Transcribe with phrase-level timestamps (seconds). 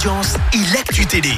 [0.00, 1.32] audience et l'actu télé.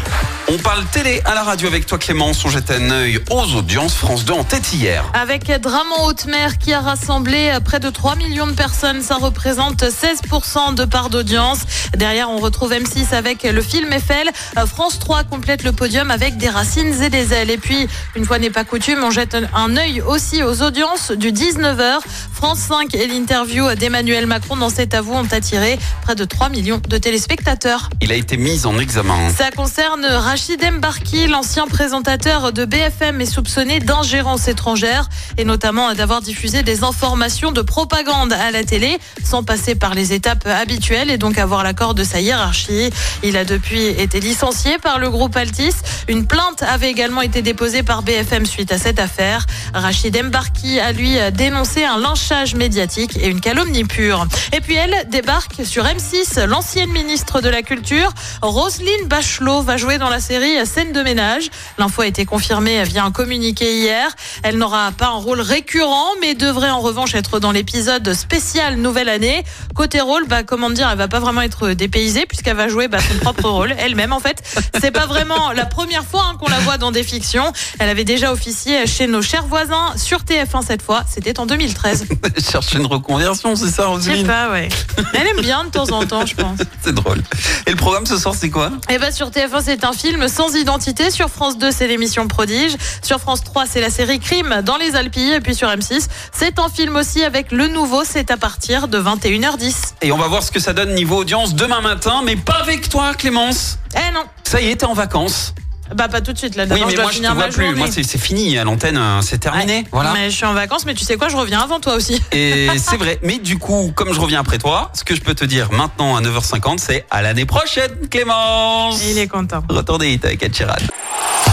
[0.54, 2.44] On parle télé à la radio avec toi Clémence.
[2.44, 3.94] On jette un œil aux audiences.
[3.94, 5.02] France 2 en tête hier.
[5.14, 9.14] Avec Drame en haute mer qui a rassemblé près de 3 millions de personnes, ça
[9.14, 11.60] représente 16% de part d'audience.
[11.96, 14.30] Derrière, on retrouve M6 avec le film Eiffel.
[14.66, 17.50] France 3 complète le podium avec des racines et des ailes.
[17.50, 21.32] Et puis, une fois n'est pas coutume, on jette un œil aussi aux audiences du
[21.32, 22.00] 19h.
[22.34, 26.82] France 5 et l'interview d'Emmanuel Macron dans cet avou ont attiré près de 3 millions
[26.86, 27.88] de téléspectateurs.
[28.02, 29.30] Il a été mis en examen.
[29.30, 36.20] Ça concerne Rachid Mbarki, l'ancien présentateur de BFM est soupçonné d'ingérence étrangère et notamment d'avoir
[36.20, 41.16] diffusé des informations de propagande à la télé sans passer par les étapes habituelles et
[41.18, 42.90] donc avoir l'accord de sa hiérarchie.
[43.22, 45.74] Il a depuis été licencié par le groupe Altis.
[46.08, 49.46] Une plainte avait également été déposée par BFM suite à cette affaire.
[49.74, 54.26] Rachid Mbarki a lui dénoncé un lynchage médiatique et une calomnie pure.
[54.52, 59.98] Et puis elle débarque sur M6, l'ancienne ministre de la Culture, Roselyne Bachelot, va jouer
[59.98, 61.50] dans la série Scène de ménage.
[61.78, 64.08] L'info a été confirmée via un communiqué hier.
[64.44, 69.08] Elle n'aura pas un rôle récurrent, mais devrait en revanche être dans l'épisode spécial Nouvelle
[69.08, 69.42] Année.
[69.74, 72.98] Côté rôle, bah, comment dire, elle va pas vraiment être dépaysée puisqu'elle va jouer bah,
[73.00, 74.12] son propre rôle elle-même.
[74.12, 74.42] En fait,
[74.80, 77.52] c'est pas vraiment la première fois hein, qu'on la voit dans des fictions.
[77.80, 81.02] Elle avait déjà officié chez nos chers voisins sur TF1 cette fois.
[81.12, 82.06] C'était en 2013.
[82.48, 84.68] Cherche une reconversion, c'est ça, Je sais Roselyne pas, ouais.
[85.14, 86.58] Elle aime bien de temps en temps, je pense.
[86.82, 87.22] C'est drôle.
[87.66, 88.70] Et le programme ce soir, c'est quoi?
[88.88, 92.76] Et bah sur TF1 c'est un film sans identité, sur France 2 c'est l'émission Prodige,
[93.02, 96.58] sur France 3 c'est la série Crime dans les Alpilles et puis sur M6 c'est
[96.58, 99.94] un film aussi avec le nouveau, c'est à partir de 21h10.
[100.02, 102.88] Et on va voir ce que ça donne niveau audience demain matin, mais pas avec
[102.88, 103.78] toi, Clémence.
[103.94, 105.54] Eh non, Ça y est, t'es en vacances.
[105.94, 107.44] Bah pas tout de suite là, Oui, d'abord mais je dois moi je te vois
[107.48, 107.64] plus.
[107.64, 107.78] journée.
[107.78, 109.76] Moi c'est fini à l'antenne, euh, c'est terminé.
[109.78, 109.84] Ouais.
[109.92, 110.12] Voilà.
[110.12, 112.20] Mais je suis en vacances, mais tu sais quoi, je reviens avant toi aussi.
[112.32, 113.18] Et c'est vrai.
[113.22, 116.16] Mais du coup, comme je reviens après toi, ce que je peux te dire maintenant
[116.16, 119.02] à 9h50, c'est à l'année prochaine, Clémence.
[119.04, 119.62] Et il est content.
[119.68, 120.74] Retour des hits avec Ed Sheeran.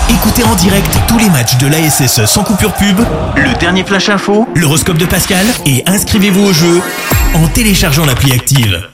[0.09, 2.99] Écoutez en direct tous les matchs de l'ASSE sans coupure pub,
[3.35, 6.81] le dernier flash info, l'horoscope de Pascal et inscrivez-vous au jeu
[7.35, 8.89] en téléchargeant l'appli active.